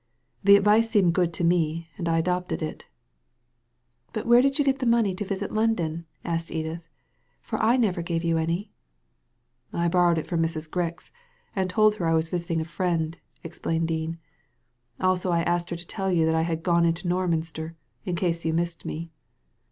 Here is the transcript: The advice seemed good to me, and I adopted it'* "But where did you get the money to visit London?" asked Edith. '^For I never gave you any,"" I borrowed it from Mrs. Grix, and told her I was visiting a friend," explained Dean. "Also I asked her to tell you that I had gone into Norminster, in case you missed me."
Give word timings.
The 0.43 0.55
advice 0.55 0.89
seemed 0.89 1.13
good 1.13 1.31
to 1.35 1.43
me, 1.43 1.89
and 1.95 2.09
I 2.09 2.17
adopted 2.17 2.63
it'* 2.63 2.87
"But 4.13 4.25
where 4.25 4.41
did 4.41 4.57
you 4.57 4.65
get 4.65 4.79
the 4.79 4.87
money 4.87 5.13
to 5.13 5.23
visit 5.23 5.51
London?" 5.53 6.07
asked 6.25 6.49
Edith. 6.49 6.89
'^For 7.47 7.59
I 7.61 7.77
never 7.77 8.01
gave 8.01 8.23
you 8.23 8.39
any,"" 8.39 8.71
I 9.73 9.87
borrowed 9.89 10.17
it 10.17 10.25
from 10.25 10.41
Mrs. 10.41 10.67
Grix, 10.67 11.11
and 11.55 11.69
told 11.69 11.93
her 11.97 12.07
I 12.07 12.15
was 12.15 12.29
visiting 12.29 12.59
a 12.61 12.65
friend," 12.65 13.15
explained 13.43 13.89
Dean. 13.89 14.17
"Also 14.99 15.29
I 15.29 15.43
asked 15.43 15.69
her 15.69 15.75
to 15.77 15.85
tell 15.85 16.11
you 16.11 16.25
that 16.25 16.33
I 16.33 16.41
had 16.41 16.63
gone 16.63 16.83
into 16.83 17.07
Norminster, 17.07 17.75
in 18.03 18.15
case 18.15 18.43
you 18.43 18.53
missed 18.53 18.83
me." 18.85 19.11